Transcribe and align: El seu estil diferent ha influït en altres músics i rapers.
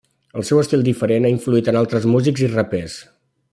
El 0.39 0.45
seu 0.49 0.61
estil 0.61 0.85
diferent 0.87 1.27
ha 1.29 1.31
influït 1.35 1.71
en 1.73 1.79
altres 1.83 2.09
músics 2.15 2.45
i 2.47 2.51
rapers. 2.57 2.97